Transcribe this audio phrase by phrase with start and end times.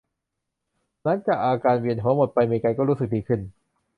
[1.03, 3.39] หลังจากอาการเวียนหัวหมดไป เมแกนก็รู้สึกดีขึ้น